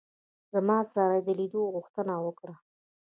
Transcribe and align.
زما 0.53 0.77
سره 0.93 1.13
یې 1.17 1.21
د 1.27 1.29
لیدلو 1.39 1.73
غوښتنه 1.75 2.13
وکړه. 2.25 2.53